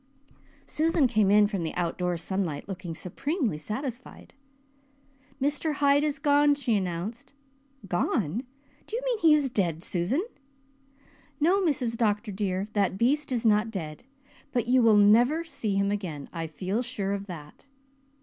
[0.65, 4.33] Susan came in from the outdoor sunlight looking supremely satisfied.
[5.39, 5.75] "Mr.
[5.75, 7.33] Hyde is gone," she announced.
[7.87, 8.41] "Gone!
[8.87, 10.25] Do you mean he is dead, Susan?"
[11.39, 11.95] "No, Mrs.
[11.97, 12.31] Dr.
[12.31, 14.03] dear, that beast is not dead.
[14.51, 16.29] But you will never see him again.
[16.33, 17.67] I feel sure of that."